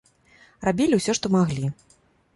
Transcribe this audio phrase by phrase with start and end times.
[0.69, 1.73] Рабілі ўсё, што маглі.